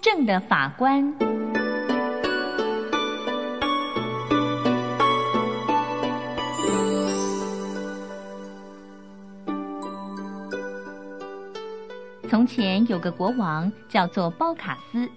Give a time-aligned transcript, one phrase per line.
[0.00, 1.14] 正的法官。
[12.28, 15.08] 从前有个国王叫做包卡斯，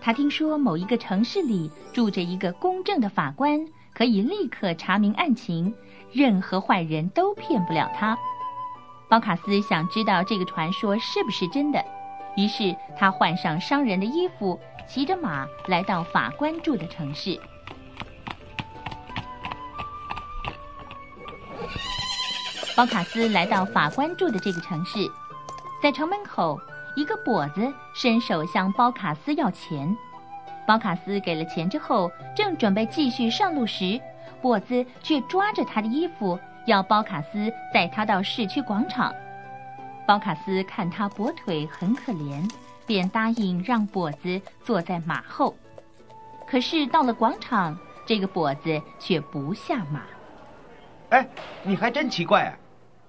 [0.00, 5.74] 他听说某一个城市里住着一个公正的法官，可以立刻查明案情，
[6.12, 8.16] 任何坏人都骗不了他。
[9.08, 11.84] 包卡斯想知道这个传说是不是真的，
[12.38, 14.56] 于是他换上商人的衣服，
[14.86, 17.36] 骑着马来到法官住的城市。
[22.76, 25.00] 包卡斯来到法官住的这个城市。
[25.82, 26.56] 在城门口，
[26.94, 29.92] 一个跛子伸手向包卡斯要钱。
[30.64, 34.00] 包卡斯给了钱之后，正准备继续上路时，
[34.40, 39.12] 跛子却抓着他的衣服，要包卡斯载他到市区广场。
[40.08, 42.50] 包卡斯看他跛腿很可怜，
[42.86, 45.54] 便答应让跛子坐在马后。
[46.46, 50.00] 可是到了广场，这个跛子却不下马。
[51.10, 51.28] 哎，
[51.62, 52.56] 你还真奇怪啊！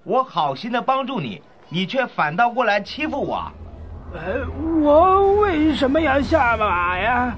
[0.04, 1.40] 我好心的帮助你。
[1.70, 3.50] 你却反倒过来欺负我，
[4.12, 4.46] 呃，
[4.82, 7.34] 我为什么要下马呀？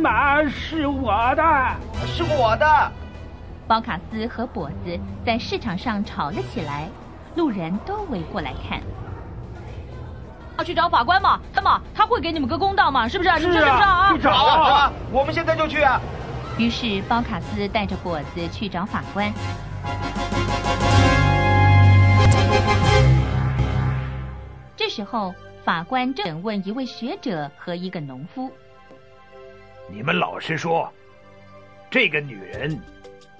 [0.00, 1.42] 马是我的，
[2.06, 2.92] 是我的。
[3.66, 6.88] 包卡斯和跛子在市场上吵了起来，
[7.36, 8.80] 路人都围过来看。
[10.58, 11.38] 要去找法官嘛？
[11.52, 13.06] 他嘛，他会给你们个公道嘛？
[13.06, 13.30] 是不是？
[13.38, 14.92] 是啊，去找啊！
[15.12, 16.00] 我们现在就去啊！
[16.58, 19.30] 于是包卡斯带着果子去找法官。
[24.74, 28.50] 这时候，法官正问一位学者和一个农夫
[29.92, 30.90] ：“你们老实说，
[31.90, 32.80] 这个女人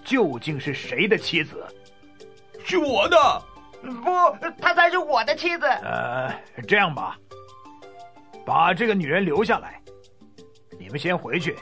[0.04, 1.66] 究竟是谁的妻子
[2.62, 3.16] ？”“是我的，
[3.82, 5.66] 不，她才是我的妻子。
[5.82, 6.32] ”“呃，
[6.66, 7.16] 这样吧，
[8.44, 9.80] 把这个女人留下来，
[10.78, 11.56] 你们先回去，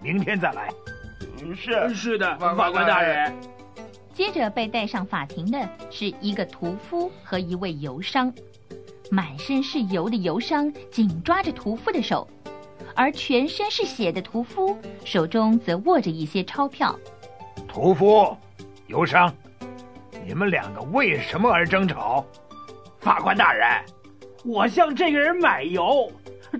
[0.00, 0.68] 明天再来。
[1.56, 3.34] ”“是是的，法官大人。”
[4.12, 8.32] 接着被带上法庭的是一个屠夫和一位游商。
[9.10, 12.26] 满身是油的油商紧抓着屠夫的手，
[12.94, 16.98] 而全身是血的屠夫手中则握着一些钞票。
[17.68, 18.36] 屠夫、
[18.86, 19.34] 油商，
[20.24, 22.24] 你们两个为什么而争吵？
[23.00, 23.66] 法官大人，
[24.44, 26.10] 我向这个人买油，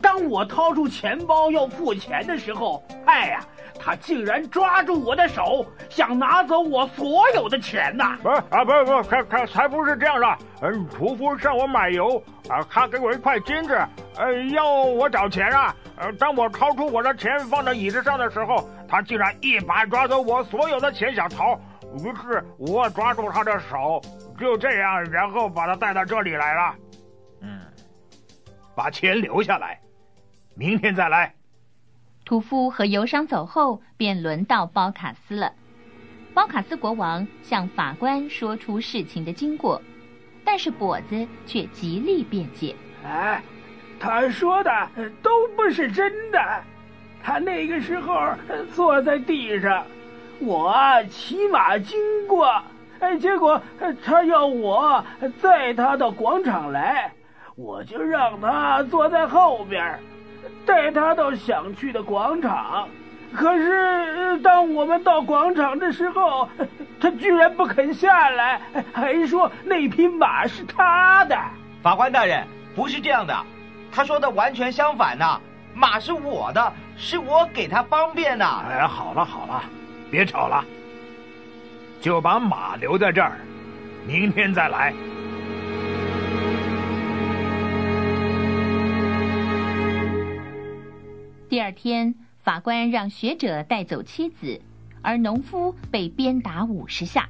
[0.01, 3.41] 当我掏出钱包要付钱的时候，哎呀！
[3.85, 8.17] 他竟然抓住我的手，想拿走我所有的钱呐！
[8.23, 10.39] 不是啊，不是不是，才才不是这样的。
[10.61, 13.75] 嗯，屠夫向我买油啊，他给我一块金子，
[14.19, 15.75] 呃，要我找钱啊。
[16.03, 21.57] 呃，当我掏出我的钱放在椅子上的时候，他竟然一把抓走我所有的钱想逃。
[21.99, 24.03] 于是我抓住他的手，
[24.37, 26.75] 就这样，然后把他带到这里来了。
[27.43, 27.61] 嗯，
[28.75, 29.81] 把钱留下来，
[30.57, 31.33] 明天再来。
[32.25, 35.53] 屠夫和游商走后，便轮到包卡斯了。
[36.35, 39.81] 包卡斯国王向法官说出事情的经过，
[40.45, 42.75] 但是跛子却极力辩解
[43.07, 43.41] ：“哎，
[44.03, 44.71] 他说的
[45.23, 46.41] 都不是真的。
[47.23, 48.21] 他那个时候
[48.75, 49.85] 坐在地上，
[50.41, 50.75] 我
[51.09, 51.97] 骑马经
[52.27, 52.61] 过，
[52.99, 53.63] 哎，结果
[54.05, 55.05] 他要我
[55.41, 57.13] 载他到广场来，
[57.55, 59.97] 我就让他坐在后边。”
[60.67, 62.89] 带他到想去的广场，
[63.33, 66.49] 可是当我们到广场的时候，
[67.01, 68.61] 他居然不肯下来，
[68.93, 71.37] 还说那匹马是他的。
[71.83, 73.37] 法官大人，不是这样的，
[73.93, 75.41] 他说的完全相反呢。
[75.75, 78.45] 马是我的，是我给他方便的。
[78.45, 79.63] 哎，好了好了，
[80.11, 80.65] 别吵了，
[82.01, 83.39] 就把马留在这儿，
[84.07, 84.93] 明天再来。
[91.49, 94.61] 第二天，法官让学者带走妻子，
[95.01, 97.29] 而农夫被鞭打五十下。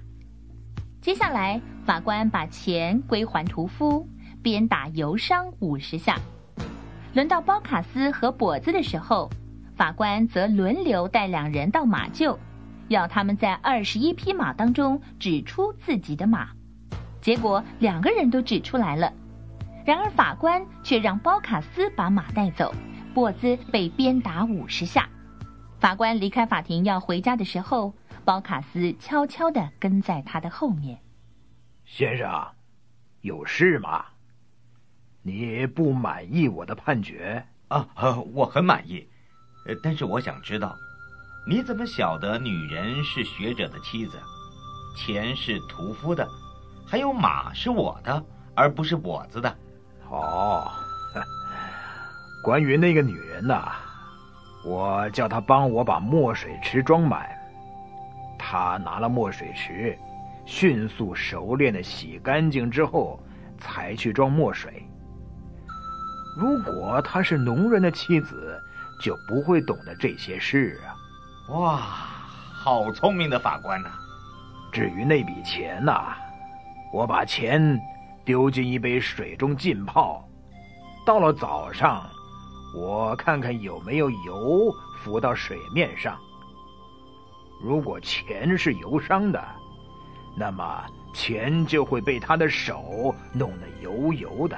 [1.01, 4.09] 接下来，法官把钱归还屠夫，
[4.43, 6.17] 鞭打游商五十下。
[7.15, 9.31] 轮到包卡斯和跛子的时候，
[9.77, 12.39] 法官则轮流带两人到马厩，
[12.89, 16.49] 要他们在二十一匹马当中指出自己的马。
[17.21, 19.13] 结果两个人都指出来了，
[19.85, 22.75] 然而法官却让包卡斯把马带走。
[23.15, 25.07] 跛子被鞭打五十下，
[25.79, 27.93] 法官离开法庭要回家的时候，
[28.25, 30.99] 包卡斯悄悄地跟在他的后面。
[31.85, 32.27] 先生，
[33.21, 34.07] 有事吗？
[35.23, 37.87] 你不满意我的判决啊？
[38.33, 39.09] 我很满意，
[39.83, 40.77] 但是我想知道，
[41.47, 44.19] 你怎么晓得女人是学者的妻子，
[44.97, 46.29] 钱是屠夫的，
[46.85, 48.25] 还有马是我的，
[48.55, 49.57] 而不是跛子的？
[50.09, 50.69] 哦。
[52.43, 53.71] 关于那个女人呐，
[54.65, 57.31] 我叫她帮我把墨水池装满。
[58.37, 59.97] 她拿了墨水池，
[60.45, 63.23] 迅速熟练的洗干净之后，
[63.61, 64.85] 才去装墨水。
[66.37, 68.61] 如果她是农人的妻子，
[69.01, 70.95] 就不会懂得这些事啊。
[71.55, 71.77] 哇，
[72.53, 73.91] 好聪明的法官呐！
[74.73, 76.15] 至于那笔钱呐，
[76.93, 77.79] 我把钱
[78.25, 80.27] 丢进一杯水中浸泡，
[81.05, 82.09] 到了早上，
[82.75, 86.17] 我看看有没有油浮到水面上。
[87.63, 89.45] 如果钱是油伤的，
[90.37, 94.57] 那么钱就会被他的手弄得油油的，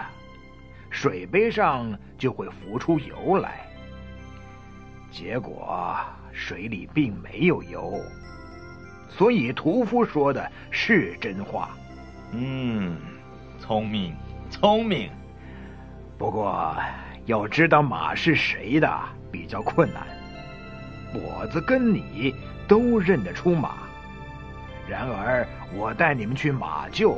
[0.94, 3.66] 水杯上就会浮出油来。
[5.10, 5.96] 结果
[6.32, 8.00] 水里并没有油，
[9.08, 11.70] 所以屠夫说的是真话。
[12.30, 12.96] 嗯，
[13.58, 14.14] 聪明，
[14.48, 15.10] 聪明。
[16.16, 16.72] 不过
[17.26, 18.88] 要知道马是谁的
[19.32, 20.06] 比较困难。
[21.12, 22.32] 跛子跟你
[22.68, 23.78] 都认得出马，
[24.88, 25.44] 然而
[25.74, 27.16] 我带你们去马厩，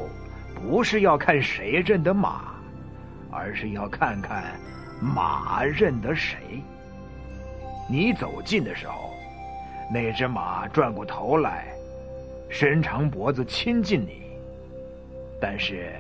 [0.55, 2.56] 不是要看谁认得马，
[3.36, 4.58] 而是要看看
[5.00, 6.38] 马认得谁。
[7.88, 9.12] 你走近的时候，
[9.92, 11.66] 那只马转过头来，
[12.48, 14.22] 伸长脖子亲近你；
[15.40, 15.92] 但是，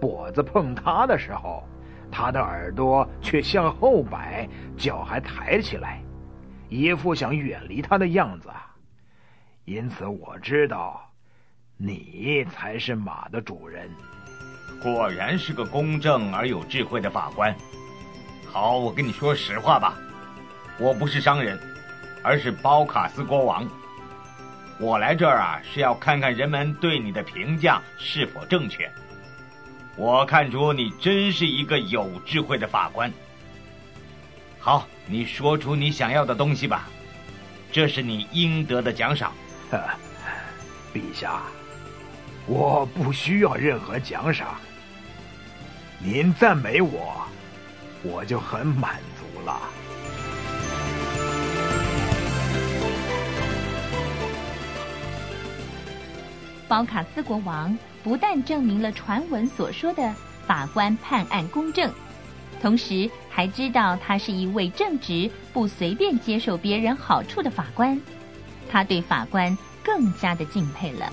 [0.00, 1.64] 脖子碰它的时候，
[2.12, 6.00] 它的耳朵却向后摆，脚还抬起来，
[6.68, 8.48] 一副想远离它的样子。
[9.64, 11.02] 因此，我知道，
[11.76, 13.90] 你才是马的主人。
[14.84, 17.56] 果然是个公正而有智慧的法官。
[18.52, 19.96] 好，我跟你说实话吧。
[20.78, 21.58] 我不是商人，
[22.22, 23.66] 而是包卡斯国王。
[24.78, 28.86] 我来这儿啊，是要看看人们对你的评价是否正确。
[29.96, 33.10] 我看出你真是一个有智慧的法官。
[34.60, 36.90] 好，你说出你想要的东西吧，
[37.72, 39.32] 这是你应得的奖赏。
[40.92, 41.40] 陛下，
[42.46, 44.54] 我不需要任何奖赏。
[46.06, 47.16] 您赞美我，
[48.02, 49.58] 我就很满足了。
[56.68, 60.14] 包卡斯国王不但证明了传闻所说的
[60.46, 61.90] 法官判案公正，
[62.60, 67.98] 同时还知道他是一位正直、不随便接受别人好处的法官，
[68.70, 71.10] 他对法官更加的敬佩了。